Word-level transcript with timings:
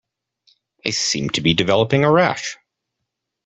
I 0.83 0.89
seem 0.89 1.29
to 1.29 1.41
be 1.41 1.53
developing 1.53 2.03
a 2.05 2.11
rash. 2.11 2.57